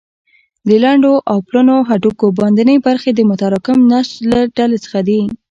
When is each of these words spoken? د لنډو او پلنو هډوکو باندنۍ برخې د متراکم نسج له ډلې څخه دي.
د 0.67 0.69
لنډو 0.83 1.13
او 1.31 1.37
پلنو 1.47 1.75
هډوکو 1.89 2.25
باندنۍ 2.39 2.77
برخې 2.87 3.11
د 3.13 3.19
متراکم 3.29 3.77
نسج 3.91 4.13
له 4.31 4.39
ډلې 4.57 4.77
څخه 4.85 4.99
دي. 5.07 5.21